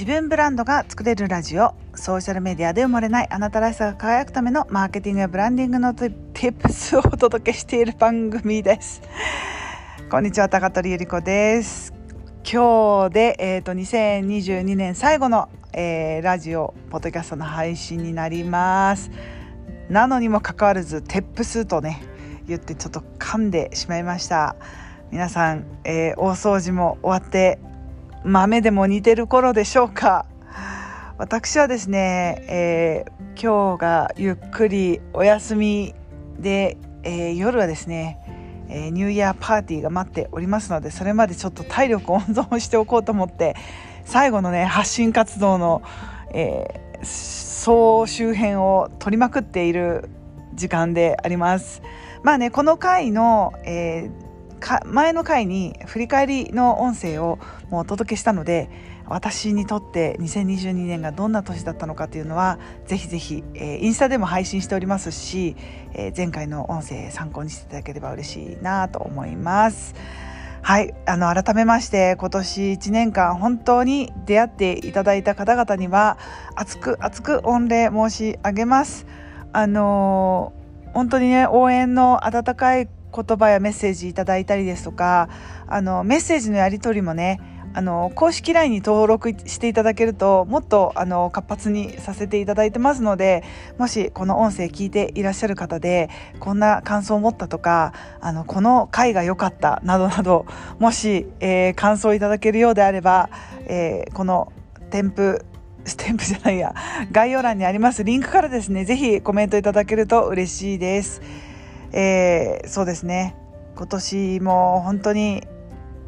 [0.00, 1.74] 自分ブランドが作れるラジオ。
[1.94, 9.02] ソーシャルメディアで埋もれないあなたらしさが輝くためのマーケティングやブランディングのティップスをお届けしている番組です。
[10.10, 11.92] こんにちは高取ゆり子です。
[12.50, 19.10] 今日で、えーと、2022年最後の、えー、ラジオポッドキャストの配信になります。
[19.90, 22.02] なのにもかかわらずテップスとね
[22.46, 24.56] 言ってちょっと噛んでしまいました。
[25.10, 27.58] 皆さん、えー、大掃除も終わって
[28.24, 30.26] 豆でも似てる頃でしょうか
[31.16, 35.94] 私はですね、えー、今日がゆっくりお休み
[36.38, 38.18] で、えー、夜はですね、
[38.68, 43.54] えー、ニューイヤーパーティーが待っておりますのでそれまでちょっと体力温存しておこうと思って
[44.04, 45.82] 最後のね発信活動の、
[46.32, 50.10] えー、総周辺を取りまくっている
[50.54, 51.82] 時間であります。
[52.22, 54.29] まあねこの回の、えー
[54.84, 57.38] 前の回に振り返りの音声を
[57.70, 58.70] もうお届けしたので
[59.10, 65.56] 私にとって2022年がどんな年だったのかというのはぜひぜひ、えー、インスタでも配信しておりますし、
[65.94, 69.94] えー、前回の音声参考にしていただければ嬉しいなと思います。
[70.62, 76.18] はいあの改めまして今年1年間本当に出会っていただいた方々には
[76.54, 79.06] 熱く熱く御礼申し上げます。
[79.52, 85.28] あのー、本当にね応援の温かい言葉やメッセージいただいたりですとか
[85.66, 87.40] あのメッセージのやり取りもね
[87.72, 93.44] あの公式 LINE に登録していただけるともっとあの活発にさせていただいてますので
[93.78, 100.46] もしこの音声聞いていらっしゃる方でこんな感想を持ったとかあのこの回が良かったなどなど
[100.78, 103.30] もし、えー、感想いただけるようであれば、
[103.66, 104.52] えー、この
[104.90, 105.44] 添付
[105.84, 106.74] ステンプじゃないや
[107.12, 111.22] 概要欄にありますリンクからですね是非コメントいただけると嬉しいです。
[111.92, 113.36] えー、そうですね。
[113.76, 115.46] 今年も本当に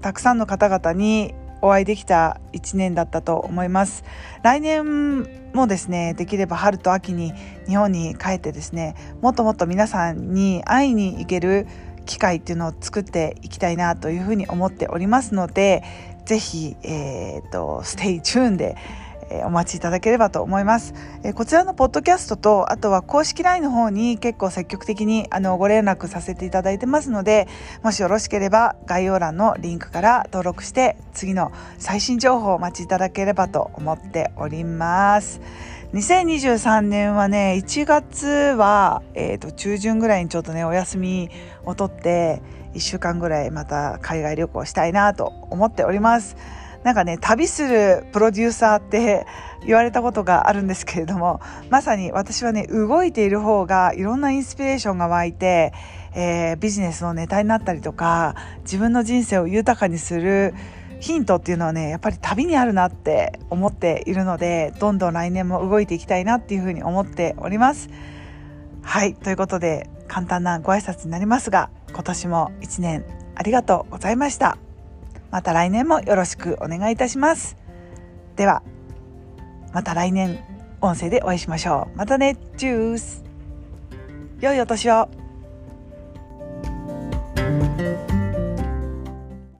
[0.00, 4.04] たくさんの方々にお会いできた1年だったと思います。
[4.42, 5.22] 来年
[5.54, 7.32] もですねできれば春と秋に
[7.66, 11.66] 日本に帰ってですねもっともっと皆さんに会いに行ける
[12.04, 15.82] 機会っていうのを作っていきたいなというふうに思っておりますので
[16.26, 18.76] ぜひ、えーと、 stay tune で
[19.44, 20.94] お待ちいただければと思います。
[21.34, 27.48] こちらのポッドキャストとあとは公式 LINE の方に結構積極的にあのご連絡させていただいてますので
[27.82, 35.40] もしよろしければ概要欄のリンクから登録して次の最新情報をお待ちいただければと思っております。
[35.94, 41.30] 2023年はね1月は、えーと、中旬ぐらいにちょっとねお休み
[41.64, 42.42] を取って
[42.74, 46.36] 1週間ぐらいまた海外旅行したいなと思っております。
[46.84, 49.26] なんかね旅するプロデューサーって
[49.66, 51.40] 言われたことがあるんですけれども
[51.70, 55.72] まさに私はね動いている方がいろんなインスピレーションが湧いて、
[56.14, 60.54] えー、ビジネスのネタになったりとか自分の人生を豊かにする
[61.00, 67.88] ヒントっていうのはねやっぱり旅にあるなって思っているのでどんどん来年も動いていきたいなっていうふうに思っております。
[68.82, 74.58] はいということで簡単なご挨拶になりますが今年も1年ありがとうございました。
[75.34, 77.56] また来年もよろしくお願いいたします。
[78.36, 78.62] では、
[79.72, 80.38] また来年
[80.80, 81.98] 音声でお会いしましょう。
[81.98, 83.24] またね、チュース
[84.40, 85.08] 良いお年を